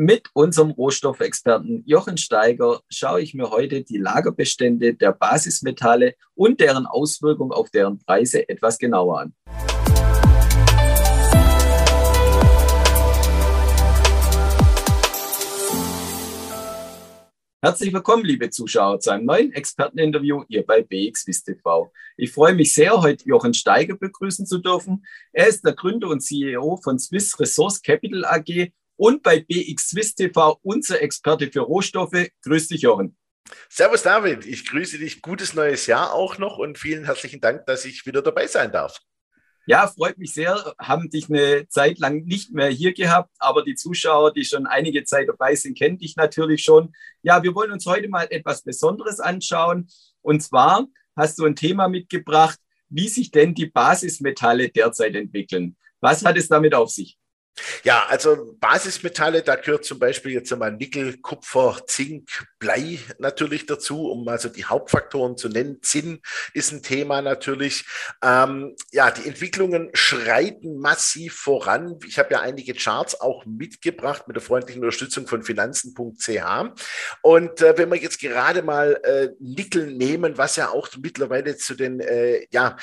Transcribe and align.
Mit 0.00 0.30
unserem 0.32 0.70
Rohstoffexperten 0.70 1.82
Jochen 1.84 2.18
Steiger 2.18 2.82
schaue 2.88 3.20
ich 3.20 3.34
mir 3.34 3.50
heute 3.50 3.82
die 3.82 3.96
Lagerbestände 3.96 4.94
der 4.94 5.10
Basismetalle 5.10 6.14
und 6.36 6.60
deren 6.60 6.86
Auswirkung 6.86 7.50
auf 7.50 7.70
deren 7.70 7.98
Preise 7.98 8.48
etwas 8.48 8.78
genauer 8.78 9.22
an. 9.22 9.34
Herzlich 17.60 17.92
willkommen, 17.92 18.24
liebe 18.24 18.50
Zuschauer, 18.50 19.00
zu 19.00 19.10
einem 19.10 19.26
neuen 19.26 19.52
Experteninterview 19.52 20.44
hier 20.46 20.64
bei 20.64 20.80
BXWIS 20.80 21.42
TV. 21.42 21.90
Ich 22.16 22.30
freue 22.30 22.54
mich 22.54 22.72
sehr, 22.72 23.02
heute 23.02 23.24
Jochen 23.24 23.52
Steiger 23.52 23.96
begrüßen 23.96 24.46
zu 24.46 24.58
dürfen. 24.58 25.04
Er 25.32 25.48
ist 25.48 25.66
der 25.66 25.72
Gründer 25.72 26.06
und 26.06 26.20
CEO 26.20 26.76
von 26.84 27.00
Swiss 27.00 27.40
Resource 27.40 27.82
Capital 27.82 28.24
AG 28.24 28.70
und 28.98 29.22
bei 29.22 29.40
BX 29.40 29.90
Swiss 29.90 30.14
TV 30.14 30.58
unser 30.62 31.00
Experte 31.00 31.50
für 31.50 31.60
Rohstoffe. 31.60 32.28
Grüß 32.42 32.68
dich, 32.68 32.82
Jochen. 32.82 33.16
Servus, 33.70 34.02
David. 34.02 34.44
Ich 34.44 34.66
grüße 34.66 34.98
dich. 34.98 35.22
Gutes 35.22 35.54
neues 35.54 35.86
Jahr 35.86 36.12
auch 36.12 36.36
noch 36.36 36.58
und 36.58 36.78
vielen 36.78 37.04
herzlichen 37.04 37.40
Dank, 37.40 37.64
dass 37.66 37.84
ich 37.84 38.04
wieder 38.04 38.20
dabei 38.20 38.46
sein 38.46 38.72
darf. 38.72 38.98
Ja, 39.66 39.86
freut 39.86 40.18
mich 40.18 40.34
sehr. 40.34 40.74
Haben 40.78 41.10
dich 41.10 41.30
eine 41.30 41.68
Zeit 41.68 41.98
lang 41.98 42.24
nicht 42.24 42.52
mehr 42.52 42.68
hier 42.68 42.92
gehabt, 42.92 43.30
aber 43.38 43.62
die 43.62 43.74
Zuschauer, 43.74 44.32
die 44.32 44.44
schon 44.44 44.66
einige 44.66 45.04
Zeit 45.04 45.28
dabei 45.28 45.54
sind, 45.54 45.78
kennen 45.78 45.98
dich 45.98 46.16
natürlich 46.16 46.64
schon. 46.64 46.92
Ja, 47.22 47.42
wir 47.42 47.54
wollen 47.54 47.70
uns 47.70 47.86
heute 47.86 48.08
mal 48.08 48.26
etwas 48.30 48.62
Besonderes 48.62 49.20
anschauen. 49.20 49.88
Und 50.22 50.42
zwar 50.42 50.86
hast 51.14 51.38
du 51.38 51.44
ein 51.44 51.54
Thema 51.54 51.88
mitgebracht, 51.88 52.58
wie 52.88 53.08
sich 53.08 53.30
denn 53.30 53.54
die 53.54 53.66
Basismetalle 53.66 54.70
derzeit 54.70 55.14
entwickeln. 55.14 55.76
Was 56.00 56.24
hat 56.24 56.36
es 56.36 56.48
damit 56.48 56.74
auf 56.74 56.90
sich? 56.90 57.18
Ja, 57.84 58.06
also 58.08 58.56
Basismetalle, 58.60 59.42
da 59.42 59.56
gehört 59.56 59.84
zum 59.84 59.98
Beispiel 59.98 60.32
jetzt 60.32 60.52
einmal 60.52 60.72
Nickel, 60.72 61.18
Kupfer, 61.18 61.78
Zink, 61.86 62.46
Blei 62.58 62.98
natürlich 63.18 63.66
dazu, 63.66 64.10
um 64.10 64.26
also 64.28 64.48
die 64.48 64.64
Hauptfaktoren 64.64 65.36
zu 65.36 65.48
nennen. 65.48 65.78
Zinn 65.82 66.20
ist 66.54 66.72
ein 66.72 66.82
Thema 66.82 67.22
natürlich. 67.22 67.86
Ähm, 68.22 68.76
ja, 68.92 69.10
die 69.10 69.26
Entwicklungen 69.26 69.90
schreiten 69.94 70.78
massiv 70.78 71.34
voran. 71.34 71.98
Ich 72.06 72.18
habe 72.18 72.34
ja 72.34 72.40
einige 72.40 72.74
Charts 72.74 73.20
auch 73.20 73.44
mitgebracht 73.46 74.26
mit 74.26 74.36
der 74.36 74.42
freundlichen 74.42 74.82
Unterstützung 74.82 75.26
von 75.26 75.42
finanzen.ch. 75.42 76.28
Und 77.22 77.60
äh, 77.62 77.78
wenn 77.78 77.90
wir 77.90 77.98
jetzt 77.98 78.20
gerade 78.20 78.62
mal 78.62 79.00
äh, 79.02 79.28
Nickel 79.40 79.86
nehmen, 79.92 80.38
was 80.38 80.56
ja 80.56 80.70
auch 80.70 80.88
mittlerweile 81.00 81.56
zu 81.56 81.74
den 81.74 82.00
äh, 82.00 82.46
ja, 82.50 82.76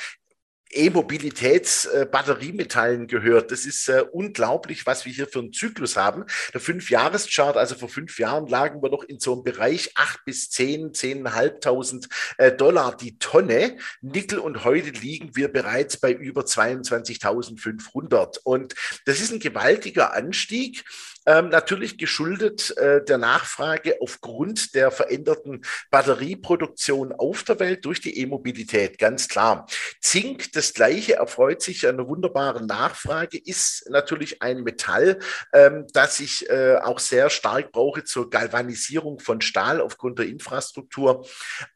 E-Mobilitäts-Batteriemetallen 0.76 3.08
gehört. 3.08 3.52
Das 3.52 3.66
ist 3.66 3.90
äh, 3.90 4.06
unglaublich, 4.12 4.86
was 4.86 5.06
wir 5.06 5.14
hier 5.14 5.28
für 5.28 5.40
einen 5.40 5.54
Zyklus 5.54 5.98
haben. 5.98 6.26
Der 6.54 6.62
Fünfjahreschart, 6.62 7.58
also 7.58 7.74
vor 7.76 7.90
fünf 7.90 8.20
Jahren 8.20 8.46
lagen 8.48 8.84
wir 8.84 8.90
noch 8.90 9.04
in 9.04 9.20
so 9.20 9.34
einem 9.34 9.44
Bereich 9.44 9.92
acht 9.96 10.26
bis 10.26 10.50
zehn, 10.50 10.94
zehneinhalbtausend 10.94 12.10
äh, 12.38 12.52
Dollar 12.52 12.98
die 12.98 13.18
Tonne 13.18 13.78
Nickel 14.02 14.40
und 14.40 14.64
heute 14.64 14.90
liegen 14.90 15.36
wir 15.36 15.48
bereits 15.48 15.98
bei 15.98 16.12
über 16.12 16.42
22.500. 16.42 18.40
Und 18.44 18.76
das 19.06 19.22
ist 19.22 19.32
ein 19.32 19.40
gewaltiger 19.40 20.14
Anstieg. 20.14 20.84
Ähm, 21.28 21.50
natürlich 21.50 21.98
geschuldet 21.98 22.78
äh, 22.78 23.04
der 23.04 23.18
Nachfrage 23.18 23.98
aufgrund 24.00 24.76
der 24.76 24.92
veränderten 24.92 25.62
Batterieproduktion 25.90 27.14
auf 27.14 27.44
der 27.44 27.60
Welt 27.60 27.84
durch 27.86 28.00
die 28.00 28.20
E-Mobilität, 28.20 29.00
ganz 29.00 29.28
klar. 29.28 29.66
Zink, 30.00 30.52
das 30.54 30.65
gleiche, 30.74 31.16
erfreut 31.16 31.62
sich 31.62 31.88
einer 31.88 32.08
wunderbaren 32.08 32.66
Nachfrage, 32.66 33.38
ist 33.38 33.90
natürlich 33.90 34.42
ein 34.42 34.64
Metall, 34.64 35.20
ähm, 35.54 35.86
das 35.94 36.20
ich 36.20 36.50
äh, 36.50 36.78
auch 36.78 37.00
sehr 37.00 37.30
stark 37.30 37.72
brauche 37.72 38.04
zur 38.04 38.30
Galvanisierung 38.30 39.20
von 39.20 39.42
Stahl 39.42 39.82
aufgrund 39.82 40.20
der 40.20 40.28
Infrastruktur. 40.28 41.26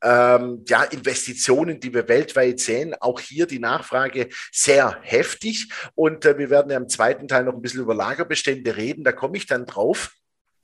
Ähm, 0.03 0.63
ja, 0.67 0.83
Investitionen, 0.83 1.79
die 1.79 1.93
wir 1.93 2.07
weltweit 2.07 2.59
sehen, 2.59 2.95
auch 2.99 3.19
hier 3.19 3.45
die 3.45 3.59
Nachfrage 3.59 4.29
sehr 4.51 4.97
heftig. 5.01 5.69
Und 5.95 6.25
äh, 6.25 6.37
wir 6.37 6.49
werden 6.49 6.71
ja 6.71 6.77
im 6.77 6.89
zweiten 6.89 7.27
Teil 7.27 7.43
noch 7.43 7.53
ein 7.53 7.61
bisschen 7.61 7.81
über 7.81 7.95
Lagerbestände 7.95 8.75
reden. 8.75 9.03
Da 9.03 9.11
komme 9.11 9.37
ich 9.37 9.45
dann 9.45 9.65
drauf, 9.65 10.11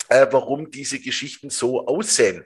äh, 0.09 0.27
warum 0.31 0.71
diese 0.71 0.99
Geschichten 0.99 1.49
so 1.49 1.85
aussehen. 1.85 2.43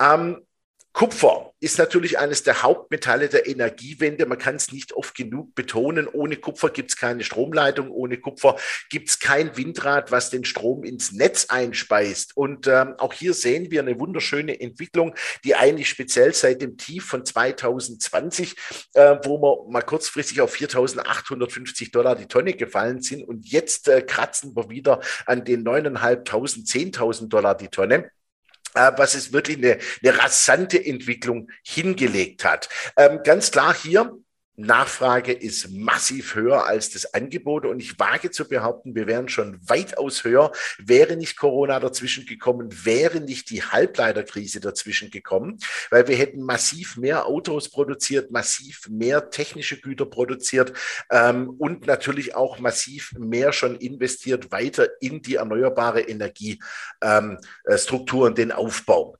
Ähm, 0.00 0.44
Kupfer 0.92 1.49
ist 1.60 1.78
natürlich 1.78 2.18
eines 2.18 2.42
der 2.42 2.62
Hauptmetalle 2.62 3.28
der 3.28 3.46
Energiewende. 3.46 4.24
Man 4.24 4.38
kann 4.38 4.56
es 4.56 4.72
nicht 4.72 4.94
oft 4.94 5.14
genug 5.14 5.54
betonen. 5.54 6.08
Ohne 6.08 6.36
Kupfer 6.36 6.70
gibt 6.70 6.90
es 6.90 6.96
keine 6.96 7.22
Stromleitung. 7.22 7.90
Ohne 7.90 8.18
Kupfer 8.18 8.56
gibt 8.88 9.10
es 9.10 9.18
kein 9.18 9.56
Windrad, 9.56 10.10
was 10.10 10.30
den 10.30 10.44
Strom 10.44 10.84
ins 10.84 11.12
Netz 11.12 11.46
einspeist. 11.50 12.36
Und 12.36 12.66
ähm, 12.66 12.94
auch 12.96 13.12
hier 13.12 13.34
sehen 13.34 13.70
wir 13.70 13.82
eine 13.82 14.00
wunderschöne 14.00 14.58
Entwicklung, 14.58 15.14
die 15.44 15.54
eigentlich 15.54 15.90
speziell 15.90 16.32
seit 16.32 16.62
dem 16.62 16.78
Tief 16.78 17.04
von 17.04 17.26
2020, 17.26 18.56
äh, 18.94 19.16
wo 19.24 19.38
wir 19.40 19.70
mal 19.70 19.82
kurzfristig 19.82 20.40
auf 20.40 20.54
4.850 20.54 21.92
Dollar 21.92 22.16
die 22.16 22.26
Tonne 22.26 22.54
gefallen 22.54 23.02
sind. 23.02 23.22
Und 23.22 23.46
jetzt 23.46 23.86
äh, 23.88 24.00
kratzen 24.00 24.56
wir 24.56 24.70
wieder 24.70 25.00
an 25.26 25.44
den 25.44 25.62
9.500, 25.62 26.66
10.000 26.66 27.28
Dollar 27.28 27.54
die 27.54 27.68
Tonne. 27.68 28.10
Äh, 28.74 28.92
was 28.96 29.14
es 29.14 29.32
wirklich 29.32 29.58
eine, 29.58 29.78
eine 30.02 30.18
rasante 30.18 30.84
Entwicklung 30.84 31.50
hingelegt 31.64 32.44
hat. 32.44 32.68
Ähm, 32.96 33.20
ganz 33.24 33.50
klar 33.50 33.74
hier 33.74 34.16
Nachfrage 34.60 35.32
ist 35.32 35.70
massiv 35.70 36.34
höher 36.34 36.66
als 36.66 36.90
das 36.90 37.14
Angebot 37.14 37.66
und 37.66 37.80
ich 37.80 37.98
wage 37.98 38.30
zu 38.30 38.48
behaupten, 38.48 38.94
wir 38.94 39.06
wären 39.06 39.28
schon 39.28 39.58
weitaus 39.66 40.24
höher, 40.24 40.52
wäre 40.78 41.16
nicht 41.16 41.36
Corona 41.36 41.80
dazwischen 41.80 42.26
gekommen, 42.26 42.68
wäre 42.84 43.20
nicht 43.20 43.50
die 43.50 43.62
Halbleiterkrise 43.62 44.60
dazwischen 44.60 45.10
gekommen, 45.10 45.58
weil 45.90 46.08
wir 46.08 46.16
hätten 46.16 46.42
massiv 46.42 46.96
mehr 46.96 47.26
Autos 47.26 47.70
produziert, 47.70 48.30
massiv 48.30 48.88
mehr 48.88 49.30
technische 49.30 49.80
Güter 49.80 50.06
produziert 50.06 50.72
ähm, 51.10 51.50
und 51.58 51.86
natürlich 51.86 52.34
auch 52.34 52.58
massiv 52.58 53.12
mehr 53.18 53.52
schon 53.52 53.76
investiert 53.76 54.52
weiter 54.52 54.88
in 55.00 55.22
die 55.22 55.36
erneuerbare 55.36 56.02
Energiestruktur 56.02 58.26
ähm, 58.26 58.30
und 58.30 58.38
den 58.38 58.52
Aufbau. 58.52 59.16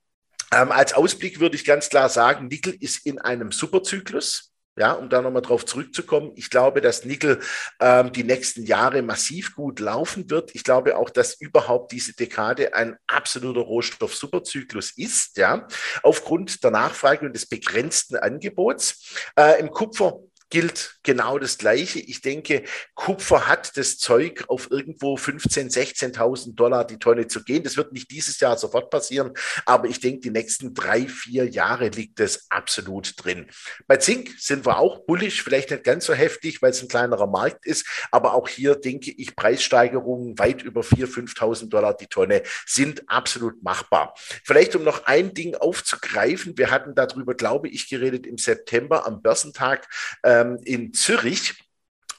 Ähm, 0.52 0.72
als 0.72 0.94
Ausblick 0.94 1.40
würde 1.40 1.56
ich 1.56 1.64
ganz 1.64 1.88
klar 1.88 2.08
sagen, 2.08 2.48
Nickel 2.48 2.76
ist 2.80 3.06
in 3.06 3.20
einem 3.20 3.52
Superzyklus. 3.52 4.49
Ja, 4.76 4.92
um 4.92 5.10
da 5.10 5.20
nochmal 5.20 5.42
drauf 5.42 5.66
zurückzukommen. 5.66 6.32
Ich 6.36 6.48
glaube, 6.48 6.80
dass 6.80 7.04
Nickel 7.04 7.40
ähm, 7.80 8.12
die 8.12 8.22
nächsten 8.24 8.64
Jahre 8.64 9.02
massiv 9.02 9.54
gut 9.54 9.80
laufen 9.80 10.30
wird. 10.30 10.54
Ich 10.54 10.64
glaube 10.64 10.96
auch, 10.96 11.10
dass 11.10 11.34
überhaupt 11.40 11.92
diese 11.92 12.14
Dekade 12.14 12.72
ein 12.74 12.96
absoluter 13.08 13.60
Rohstoff-Superzyklus 13.60 14.96
ist, 14.96 15.36
ja, 15.36 15.66
aufgrund 16.02 16.62
der 16.62 16.70
Nachfrage 16.70 17.26
und 17.26 17.34
des 17.34 17.46
begrenzten 17.46 18.16
Angebots. 18.16 19.16
Äh, 19.36 19.58
Im 19.60 19.70
Kupfer 19.70 20.20
gilt 20.50 20.98
genau 21.04 21.38
das 21.38 21.58
Gleiche. 21.58 22.00
Ich 22.00 22.20
denke, 22.20 22.64
Kupfer 22.94 23.46
hat 23.46 23.76
das 23.76 23.98
Zeug, 23.98 24.44
auf 24.48 24.70
irgendwo 24.70 25.14
15.000, 25.14 25.72
16.000 26.12 26.54
Dollar 26.56 26.84
die 26.84 26.98
Tonne 26.98 27.28
zu 27.28 27.44
gehen. 27.44 27.62
Das 27.62 27.76
wird 27.76 27.92
nicht 27.92 28.10
dieses 28.10 28.40
Jahr 28.40 28.58
sofort 28.58 28.90
passieren, 28.90 29.32
aber 29.64 29.88
ich 29.88 30.00
denke, 30.00 30.20
die 30.20 30.30
nächsten 30.30 30.74
drei, 30.74 31.06
vier 31.06 31.48
Jahre 31.48 31.88
liegt 31.88 32.20
es 32.20 32.46
absolut 32.50 33.14
drin. 33.16 33.46
Bei 33.86 33.96
Zink 33.96 34.30
sind 34.38 34.66
wir 34.66 34.78
auch 34.78 35.06
bullisch, 35.06 35.42
vielleicht 35.42 35.70
nicht 35.70 35.84
ganz 35.84 36.06
so 36.06 36.14
heftig, 36.14 36.60
weil 36.60 36.70
es 36.70 36.82
ein 36.82 36.88
kleinerer 36.88 37.28
Markt 37.28 37.64
ist, 37.64 37.86
aber 38.10 38.34
auch 38.34 38.48
hier 38.48 38.74
denke 38.74 39.12
ich, 39.12 39.36
Preissteigerungen 39.36 40.38
weit 40.38 40.62
über 40.62 40.80
4.000, 40.80 41.34
5.000 41.34 41.68
Dollar 41.68 41.96
die 41.96 42.08
Tonne 42.08 42.42
sind 42.66 43.08
absolut 43.08 43.62
machbar. 43.62 44.14
Vielleicht 44.44 44.74
um 44.74 44.82
noch 44.82 45.04
ein 45.06 45.32
Ding 45.32 45.54
aufzugreifen, 45.54 46.58
wir 46.58 46.70
hatten 46.70 46.94
darüber, 46.94 47.34
glaube 47.34 47.68
ich, 47.68 47.88
geredet 47.88 48.26
im 48.26 48.38
September 48.38 49.06
am 49.06 49.22
Börsentag. 49.22 49.86
Äh, 50.22 50.39
ähm, 50.40 50.58
in 50.64 50.92
Zürich. 50.92 51.54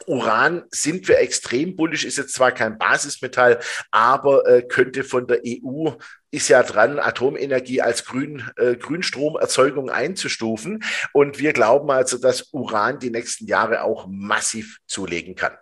Uran 0.08 0.64
sind 0.72 1.08
wir 1.08 1.20
extrem 1.20 1.76
bullisch, 1.76 2.06
ist 2.06 2.18
jetzt 2.18 2.34
zwar 2.34 2.52
kein 2.52 2.78
Basismetall, 2.78 3.60
aber 3.92 4.48
äh, 4.48 4.62
könnte 4.64 5.04
von 5.04 5.28
der 5.28 5.42
EU 5.46 5.92
ist 6.32 6.48
ja 6.48 6.64
dran, 6.64 6.98
Atomenergie 6.98 7.82
als 7.82 8.06
Grün, 8.06 8.50
äh, 8.56 8.76
Grünstromerzeugung 8.76 9.90
einzustufen. 9.90 10.84
Und 11.14 11.40
wir 11.40 11.54
glauben 11.54 11.92
also, 11.92 12.18
dass 12.18 12.50
Uran 12.52 13.00
die 13.00 13.12
nächsten 13.12 13.46
Jahre 13.46 13.84
auch 13.84 14.08
massiv 14.08 14.80
zulegen 14.88 15.36
kann. 15.36 15.54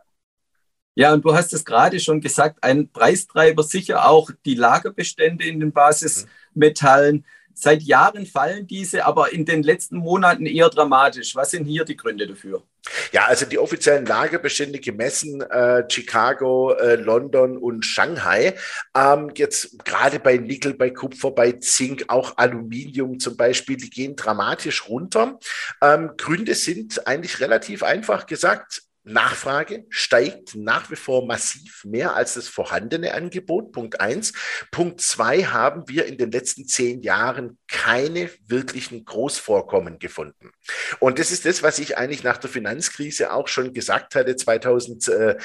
Ja, 0.96 1.14
und 1.14 1.24
du 1.24 1.34
hast 1.34 1.54
es 1.54 1.66
gerade 1.66 2.00
schon 2.00 2.22
gesagt, 2.22 2.64
ein 2.64 2.92
Preistreiber 2.92 3.64
sicher 3.64 4.08
auch 4.08 4.32
die 4.46 4.56
Lagerbestände 4.56 5.46
in 5.46 5.60
den 5.60 5.72
Basismetallen. 5.72 7.26
Seit 7.62 7.84
Jahren 7.84 8.26
fallen 8.26 8.68
diese, 8.68 9.06
aber 9.06 9.34
in 9.34 9.44
den 9.44 9.64
letzten 9.64 9.98
Monaten 9.98 10.46
eher 10.46 10.70
dramatisch. 10.70 11.36
Was 11.36 11.52
sind 11.52 11.66
hier 11.66 11.84
die 11.84 11.98
Gründe 11.98 12.26
dafür? 12.26 12.64
Ja, 13.12 13.26
also 13.26 13.46
die 13.46 13.60
offiziellen 13.60 14.06
Lagerbestände 14.06 14.80
gemessen, 14.80 15.42
äh, 15.42 15.84
Chicago, 15.90 16.72
äh, 16.72 16.96
London 16.96 17.58
und 17.58 17.86
Shanghai. 17.86 18.56
Ähm, 18.96 19.32
jetzt 19.36 19.84
gerade 19.84 20.20
bei 20.20 20.38
Nickel, 20.38 20.74
bei 20.74 20.90
Kupfer, 20.90 21.32
bei 21.32 21.52
Zink, 21.52 22.06
auch 22.08 22.38
Aluminium 22.38 23.20
zum 23.20 23.36
Beispiel, 23.36 23.76
die 23.76 23.90
gehen 23.90 24.16
dramatisch 24.16 24.88
runter. 24.88 25.38
Ähm, 25.82 26.12
Gründe 26.16 26.56
sind 26.56 27.06
eigentlich 27.08 27.42
relativ 27.42 27.84
einfach 27.84 28.26
gesagt 28.26 28.84
Nachfrage 29.04 29.86
steigt 29.90 30.56
nach 30.56 30.92
wie 30.92 30.96
vor 30.96 31.26
massiv 31.26 31.84
mehr 31.86 32.16
als 32.16 32.34
das 32.34 32.48
vorhandene 32.48 33.14
Angebot. 33.14 33.72
Punkt 33.72 34.02
eins. 34.02 34.34
Punkt 34.72 35.02
zwei 35.02 35.44
haben 35.44 35.88
wir 35.88 36.06
in 36.06 36.18
den 36.18 36.32
letzten 36.32 36.68
zehn 36.68 37.02
Jahren 37.02 37.58
keine 37.68 38.30
wirklichen 38.46 39.06
Großvorkommen 39.06 40.00
gefunden. 40.00 40.52
Und 41.00 41.18
das 41.18 41.32
ist 41.32 41.46
das, 41.46 41.64
was 41.64 41.80
ich 41.80 41.98
eigentlich 41.98 42.24
nach 42.24 42.38
der 42.38 42.50
Finanzkrise 42.50 43.32
auch 43.32 43.48
schon 43.48 43.74
gesagt 43.74 44.16
hatte, 44.16 44.36
2011, 44.36 45.40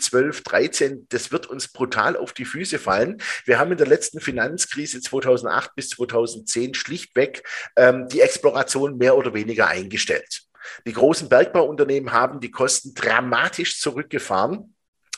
12, 0.00 0.42
13. 0.42 1.06
Das 1.10 1.30
wird 1.30 1.46
uns 1.46 1.68
brutal 1.68 2.16
auf 2.16 2.32
die 2.32 2.44
Füße 2.44 2.78
fallen. 2.78 3.18
Wir 3.44 3.58
haben 3.58 3.72
in 3.72 3.78
der 3.78 3.86
letzten 3.86 4.20
Finanzkrise 4.20 5.00
2008 5.00 5.74
bis 5.74 5.90
2010 5.90 6.74
schlichtweg 6.74 7.42
ähm, 7.76 8.08
die 8.08 8.20
Exploration 8.20 8.96
mehr 8.96 9.16
oder 9.16 9.34
weniger 9.34 9.68
eingestellt. 9.68 10.44
Die 10.86 10.92
großen 10.92 11.28
Bergbauunternehmen 11.28 12.12
haben 12.12 12.40
die 12.40 12.50
Kosten 12.50 12.94
dramatisch 12.94 13.80
zurückgefahren. 13.80 14.74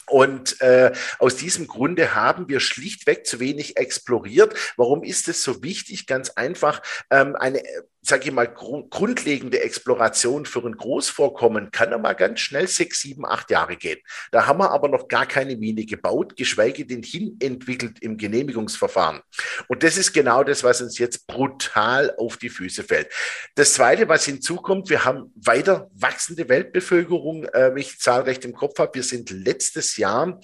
Und 0.08 0.60
äh, 0.60 0.93
aus 1.19 1.37
diesem 1.37 1.66
Grunde 1.66 2.14
haben 2.14 2.48
wir 2.48 2.60
schlichtweg 2.60 3.26
zu 3.26 3.40
wenig 3.40 3.76
exploriert. 3.76 4.54
Warum 4.76 5.02
ist 5.02 5.28
es 5.28 5.43
so 5.43 5.64
wichtig? 5.64 6.06
Ganz 6.06 6.31
einfach, 6.31 6.81
ähm, 7.10 7.34
eine 7.34 7.60
sage 8.06 8.26
ich 8.26 8.32
mal, 8.32 8.47
gru 8.47 8.87
grundlegende 8.88 9.61
Exploration 9.61 10.47
für 10.47 10.61
ein 10.61 10.76
Großvorkommen 10.76 11.70
kann 11.73 11.91
ja 11.91 11.99
mal 11.99 12.12
ganz 12.12 12.41
schnell 12.41 12.69
sechs, 12.69 13.00
sieben, 13.00 13.26
acht 13.26 13.50
Jahre 13.50 13.76
gehen. 13.76 13.99
Da 14.31 14.47
haben 14.47 14.61
wir 14.61 14.70
aber 14.70 14.88
noch 14.88 15.08
gar 15.08 15.26
keine 15.26 15.56
Mine 15.56 15.85
gebaut, 15.85 16.37
geschweige 16.37 16.87
denn 16.87 17.03
hinentwickelt 17.03 17.99
im 18.00 18.17
Genehmigungsverfahren. 18.17 19.23
Und 19.69 19.82
das 19.82 19.97
ist 19.97 20.12
genau 20.12 20.44
das, 20.44 20.62
was 20.62 20.81
uns 20.81 20.99
jetzt 20.99 21.26
brutal 21.26 22.14
auf 22.17 22.37
die 22.37 22.49
Füße 22.49 22.85
fällt. 22.85 23.08
Das 23.56 23.75
Zweite, 23.75 24.08
was 24.08 24.25
hinzukommt, 24.25 24.88
wir 24.88 25.05
haben 25.05 25.32
weiter 25.35 25.91
wachsende 25.94 26.49
Weltbevölkerung. 26.49 27.44
Äh, 27.47 27.70
wenn 27.70 27.79
ich 27.79 27.93
die 27.93 27.99
Zahl 27.99 28.23
recht 28.23 28.44
im 28.44 28.55
Kopf 28.55 28.79
habe, 28.79 28.94
wir 28.94 29.03
sind 29.03 29.31
letztes 29.31 29.97
Jahr, 29.97 30.41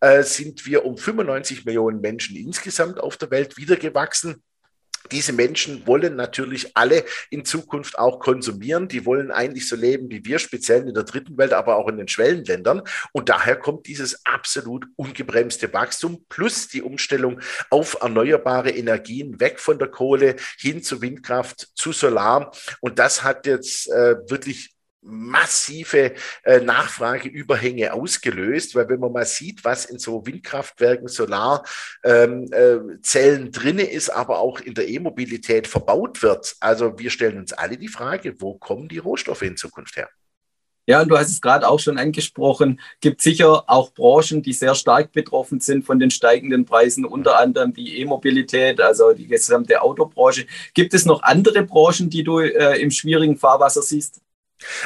äh, 0.00 0.24
sind 0.24 0.66
wir 0.66 0.84
um 0.84 0.98
95 0.98 1.64
Millionen 1.64 2.00
Menschen 2.00 2.36
insgesamt 2.36 2.98
auf 2.98 3.16
der 3.16 3.30
Welt 3.30 3.56
wieder 3.56 3.76
gewachsen 3.76 4.42
diese 5.12 5.32
Menschen 5.32 5.86
wollen 5.86 6.16
natürlich 6.16 6.76
alle 6.76 7.04
in 7.30 7.44
Zukunft 7.44 7.98
auch 7.98 8.18
konsumieren. 8.20 8.88
Die 8.88 9.04
wollen 9.04 9.30
eigentlich 9.30 9.68
so 9.68 9.76
leben 9.76 10.10
wie 10.10 10.24
wir, 10.24 10.38
speziell 10.38 10.88
in 10.88 10.94
der 10.94 11.04
dritten 11.04 11.36
Welt, 11.36 11.52
aber 11.52 11.76
auch 11.76 11.88
in 11.88 11.96
den 11.96 12.08
Schwellenländern. 12.08 12.82
Und 13.12 13.28
daher 13.28 13.56
kommt 13.56 13.86
dieses 13.86 14.24
absolut 14.24 14.86
ungebremste 14.96 15.72
Wachstum 15.72 16.24
plus 16.28 16.68
die 16.68 16.82
Umstellung 16.82 17.40
auf 17.70 17.98
erneuerbare 18.00 18.70
Energien, 18.70 19.40
weg 19.40 19.60
von 19.60 19.78
der 19.78 19.88
Kohle 19.88 20.36
hin 20.58 20.82
zu 20.82 21.02
Windkraft, 21.02 21.68
zu 21.74 21.92
Solar. 21.92 22.52
Und 22.80 22.98
das 22.98 23.22
hat 23.22 23.46
jetzt 23.46 23.90
äh, 23.90 24.16
wirklich 24.28 24.73
massive 25.04 26.14
äh, 26.42 26.60
Nachfrageüberhänge 26.60 27.92
ausgelöst, 27.92 28.74
weil 28.74 28.88
wenn 28.88 29.00
man 29.00 29.12
mal 29.12 29.26
sieht, 29.26 29.64
was 29.64 29.84
in 29.84 29.98
so 29.98 30.26
Windkraftwerken, 30.26 31.08
Solarzellen 31.08 32.48
ähm, 32.52 32.96
äh, 33.02 33.50
drinne 33.50 33.84
ist, 33.84 34.10
aber 34.10 34.38
auch 34.38 34.60
in 34.60 34.74
der 34.74 34.88
E-Mobilität 34.88 35.66
verbaut 35.66 36.22
wird. 36.22 36.56
Also 36.60 36.98
wir 36.98 37.10
stellen 37.10 37.38
uns 37.38 37.52
alle 37.52 37.76
die 37.76 37.88
Frage, 37.88 38.40
wo 38.40 38.54
kommen 38.54 38.88
die 38.88 38.98
Rohstoffe 38.98 39.42
in 39.42 39.56
Zukunft 39.56 39.96
her? 39.96 40.08
Ja, 40.86 41.00
und 41.00 41.08
du 41.08 41.16
hast 41.16 41.30
es 41.30 41.40
gerade 41.40 41.66
auch 41.66 41.80
schon 41.80 41.96
angesprochen, 41.96 42.78
gibt 43.00 43.22
sicher 43.22 43.64
auch 43.68 43.94
Branchen, 43.94 44.42
die 44.42 44.52
sehr 44.52 44.74
stark 44.74 45.12
betroffen 45.12 45.60
sind 45.60 45.86
von 45.86 45.98
den 45.98 46.10
steigenden 46.10 46.66
Preisen, 46.66 47.06
unter 47.06 47.38
anderem 47.38 47.72
die 47.72 48.00
E-Mobilität, 48.00 48.82
also 48.82 49.12
die 49.14 49.26
gesamte 49.26 49.80
Autobranche. 49.80 50.46
Gibt 50.74 50.92
es 50.92 51.06
noch 51.06 51.22
andere 51.22 51.62
Branchen, 51.62 52.10
die 52.10 52.22
du 52.22 52.40
äh, 52.40 52.78
im 52.82 52.90
schwierigen 52.90 53.38
Fahrwasser 53.38 53.80
siehst? 53.80 54.20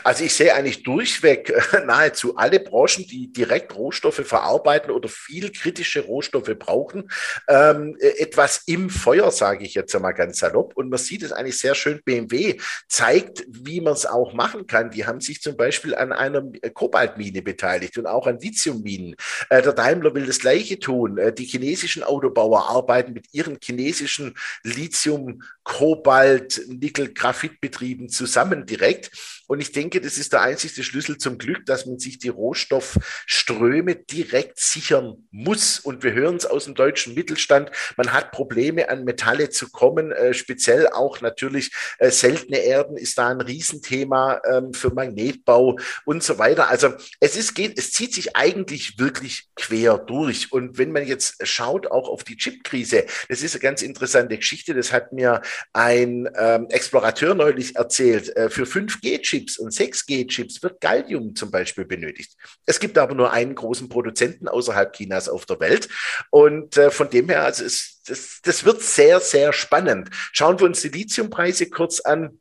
Also 0.04 0.24
ich 0.24 0.34
sehe 0.34 0.54
eigentlich 0.54 0.82
durchweg 0.82 1.50
äh, 1.50 1.84
nahezu 1.84 2.36
alle 2.36 2.60
Branchen, 2.60 3.06
die 3.06 3.32
direkt 3.32 3.74
Rohstoffe 3.74 4.22
verarbeiten 4.24 4.90
oder 4.90 5.08
viel 5.08 5.52
kritische 5.52 6.00
Rohstoffe 6.00 6.54
brauchen, 6.58 7.10
ähm, 7.48 7.96
äh, 8.00 8.18
etwas 8.18 8.62
im 8.66 8.90
Feuer, 8.90 9.30
sage 9.30 9.64
ich 9.64 9.74
jetzt 9.74 9.94
einmal 9.94 10.14
ganz 10.14 10.38
salopp. 10.38 10.76
Und 10.76 10.88
man 10.88 10.98
sieht 10.98 11.22
es 11.22 11.32
eigentlich 11.32 11.58
sehr 11.58 11.74
schön. 11.74 12.00
BMW 12.04 12.58
zeigt, 12.88 13.44
wie 13.48 13.80
man 13.80 13.92
es 13.92 14.06
auch 14.06 14.32
machen 14.32 14.66
kann. 14.66 14.90
Die 14.90 15.06
haben 15.06 15.20
sich 15.20 15.42
zum 15.42 15.56
Beispiel 15.56 15.94
an 15.94 16.12
einer 16.12 16.42
Kobaltmine 16.72 17.42
beteiligt 17.42 17.98
und 17.98 18.06
auch 18.06 18.26
an 18.26 18.38
Lithiumminen. 18.40 19.16
Äh, 19.50 19.62
der 19.62 19.72
Daimler 19.72 20.14
will 20.14 20.26
das 20.26 20.40
Gleiche 20.40 20.78
tun. 20.78 21.18
Äh, 21.18 21.32
die 21.32 21.44
chinesischen 21.44 22.02
Autobauer 22.02 22.68
arbeiten 22.68 23.12
mit 23.12 23.26
ihren 23.32 23.58
chinesischen 23.62 24.34
Lithium, 24.62 25.42
Kobalt, 25.62 26.62
Nickel, 26.68 27.12
Graphitbetrieben 27.12 28.08
zusammen 28.08 28.66
direkt. 28.66 29.10
Und 29.46 29.57
ich 29.60 29.72
denke, 29.72 30.00
das 30.00 30.18
ist 30.18 30.32
der 30.32 30.42
einzige 30.42 30.82
Schlüssel 30.82 31.18
zum 31.18 31.38
Glück, 31.38 31.66
dass 31.66 31.86
man 31.86 31.98
sich 31.98 32.18
die 32.18 32.28
Rohstoffströme 32.28 33.96
direkt 33.96 34.58
sichern 34.58 35.26
muss. 35.30 35.78
Und 35.78 36.02
wir 36.02 36.12
hören 36.12 36.36
es 36.36 36.46
aus 36.46 36.64
dem 36.64 36.74
deutschen 36.74 37.14
Mittelstand. 37.14 37.70
Man 37.96 38.12
hat 38.12 38.32
Probleme, 38.32 38.88
an 38.88 39.04
Metalle 39.04 39.50
zu 39.50 39.70
kommen. 39.70 40.12
Äh, 40.12 40.34
speziell 40.34 40.88
auch 40.88 41.20
natürlich 41.20 41.72
äh, 41.98 42.10
seltene 42.10 42.58
Erden 42.58 42.96
ist 42.96 43.18
da 43.18 43.28
ein 43.28 43.40
Riesenthema 43.40 44.40
ähm, 44.44 44.72
für 44.74 44.92
Magnetbau 44.92 45.76
und 46.04 46.22
so 46.22 46.38
weiter. 46.38 46.68
Also 46.68 46.94
es 47.20 47.36
ist, 47.36 47.54
geht, 47.54 47.78
es 47.78 47.92
zieht 47.92 48.14
sich 48.14 48.36
eigentlich 48.36 48.98
wirklich 48.98 49.48
quer 49.56 49.98
durch. 49.98 50.52
Und 50.52 50.78
wenn 50.78 50.92
man 50.92 51.06
jetzt 51.06 51.46
schaut 51.46 51.86
auch 51.86 52.08
auf 52.08 52.24
die 52.24 52.36
Chipkrise, 52.36 53.06
das 53.28 53.42
ist 53.42 53.54
eine 53.54 53.62
ganz 53.62 53.82
interessante 53.82 54.36
Geschichte. 54.36 54.74
Das 54.74 54.92
hat 54.92 55.12
mir 55.12 55.42
ein 55.72 56.28
ähm, 56.36 56.66
Explorateur 56.70 57.34
neulich 57.34 57.76
erzählt. 57.76 58.34
Äh, 58.36 58.50
für 58.50 58.64
5G-Chips 58.64 59.47
Chips 59.48 59.58
und 59.58 59.72
6G-Chips 59.72 60.62
wird 60.62 60.80
Gallium 60.80 61.34
zum 61.34 61.50
Beispiel 61.50 61.84
benötigt. 61.84 62.36
Es 62.66 62.78
gibt 62.78 62.98
aber 62.98 63.14
nur 63.14 63.32
einen 63.32 63.54
großen 63.54 63.88
Produzenten 63.88 64.48
außerhalb 64.48 64.92
Chinas 64.92 65.28
auf 65.28 65.46
der 65.46 65.60
Welt. 65.60 65.88
Und 66.30 66.76
äh, 66.76 66.90
von 66.90 67.10
dem 67.10 67.28
her, 67.28 67.44
also 67.44 67.64
es, 67.64 68.02
das, 68.06 68.40
das 68.42 68.64
wird 68.64 68.82
sehr, 68.82 69.20
sehr 69.20 69.52
spannend. 69.52 70.10
Schauen 70.32 70.58
wir 70.58 70.66
uns 70.66 70.82
die 70.82 70.88
Lithiumpreise 70.88 71.70
kurz 71.70 72.00
an 72.00 72.38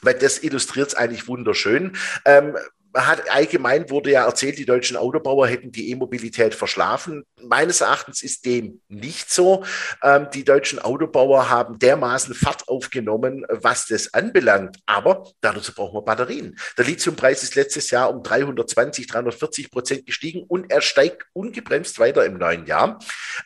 weil 0.00 0.14
das 0.14 0.44
illustriert 0.44 0.86
es 0.86 0.94
eigentlich 0.94 1.26
wunderschön. 1.26 1.96
Ähm, 2.24 2.56
hat 2.94 3.30
allgemein 3.30 3.90
wurde 3.90 4.12
ja 4.12 4.24
erzählt, 4.24 4.58
die 4.58 4.64
deutschen 4.64 4.96
Autobauer 4.96 5.46
hätten 5.46 5.72
die 5.72 5.90
E-Mobilität 5.90 6.54
verschlafen. 6.54 7.24
Meines 7.42 7.80
Erachtens 7.80 8.22
ist 8.22 8.46
dem 8.46 8.80
nicht 8.88 9.30
so. 9.30 9.64
Ähm, 10.02 10.28
die 10.32 10.44
deutschen 10.44 10.78
Autobauer 10.78 11.50
haben 11.50 11.78
dermaßen 11.78 12.34
Fahrt 12.34 12.68
aufgenommen, 12.68 13.44
was 13.48 13.86
das 13.86 14.14
anbelangt. 14.14 14.78
Aber 14.86 15.30
dazu 15.40 15.72
brauchen 15.74 15.96
wir 15.96 16.02
Batterien. 16.02 16.58
Der 16.76 16.84
Lithiumpreis 16.84 17.42
ist 17.42 17.54
letztes 17.54 17.90
Jahr 17.90 18.10
um 18.10 18.22
320, 18.22 19.06
340 19.06 19.70
Prozent 19.70 20.06
gestiegen 20.06 20.44
und 20.48 20.70
er 20.70 20.80
steigt 20.80 21.26
ungebremst 21.32 21.98
weiter 21.98 22.24
im 22.24 22.38
neuen 22.38 22.66
Jahr. 22.66 22.98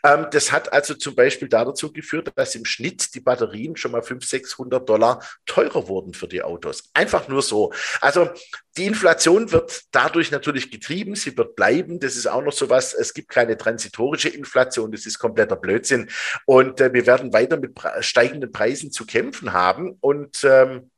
Ähm, 0.04 0.26
das 0.30 0.52
hat 0.52 0.72
also 0.72 0.94
zum 0.94 1.14
Beispiel 1.14 1.48
dazu 1.48 1.92
geführt, 1.92 2.30
dass 2.36 2.54
im 2.54 2.64
Schnitt 2.64 3.14
die 3.14 3.20
Batterien 3.20 3.76
schon 3.76 3.92
mal 3.92 4.02
500, 4.02 4.28
600 4.28 4.88
Dollar 4.88 5.22
teurer 5.46 5.88
wurden 5.88 6.14
für 6.14 6.28
die 6.28 6.42
Autos. 6.42 6.90
Einfach 6.94 7.28
nur 7.28 7.42
so. 7.42 7.72
Also 8.00 8.30
die 8.76 8.86
Inflation 8.86 9.31
wird 9.32 9.84
dadurch 9.92 10.30
natürlich 10.30 10.70
getrieben, 10.70 11.14
sie 11.14 11.36
wird 11.36 11.56
bleiben. 11.56 12.00
Das 12.00 12.16
ist 12.16 12.26
auch 12.26 12.42
noch 12.42 12.52
so 12.52 12.68
was. 12.68 12.92
Es 12.92 13.14
gibt 13.14 13.28
keine 13.28 13.56
transitorische 13.56 14.28
Inflation, 14.28 14.92
das 14.92 15.06
ist 15.06 15.18
kompletter 15.18 15.56
Blödsinn. 15.56 16.10
Und 16.46 16.80
äh, 16.80 16.92
wir 16.92 17.06
werden 17.06 17.32
weiter 17.32 17.56
mit 17.56 17.78
steigenden 18.00 18.52
Preisen 18.52 18.92
zu 18.92 19.06
kämpfen 19.06 19.52
haben. 19.52 19.96
Und 20.00 20.44
ähm, 20.44 20.90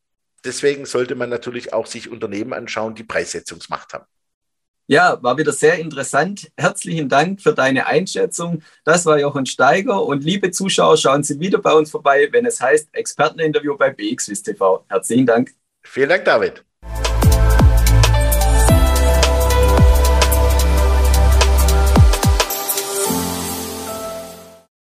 deswegen 0.44 0.86
sollte 0.86 1.14
man 1.14 1.30
natürlich 1.30 1.72
auch 1.72 1.86
sich 1.86 2.10
Unternehmen 2.10 2.52
anschauen, 2.52 2.94
die 2.94 3.04
Preissetzungsmacht 3.04 3.94
haben. 3.94 4.06
Ja, 4.86 5.22
war 5.22 5.38
wieder 5.38 5.52
sehr 5.52 5.78
interessant. 5.78 6.50
Herzlichen 6.58 7.08
Dank 7.08 7.40
für 7.40 7.54
deine 7.54 7.86
Einschätzung. 7.86 8.62
Das 8.84 9.06
war 9.06 9.18
Jochen 9.18 9.46
Steiger. 9.46 10.04
Und 10.04 10.24
liebe 10.24 10.50
Zuschauer, 10.50 10.98
schauen 10.98 11.22
Sie 11.22 11.40
wieder 11.40 11.58
bei 11.58 11.72
uns 11.72 11.90
vorbei, 11.90 12.28
wenn 12.32 12.44
es 12.44 12.60
heißt 12.60 12.90
Experteninterview 12.92 13.78
bei 13.78 13.90
BXWIS 13.90 14.42
TV. 14.42 14.84
Herzlichen 14.88 15.24
Dank. 15.24 15.54
Vielen 15.82 16.10
Dank, 16.10 16.26
David. 16.26 16.64